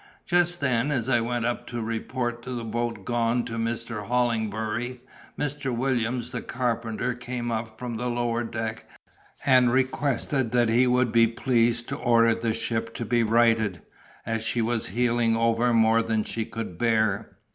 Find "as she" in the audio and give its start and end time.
14.25-14.59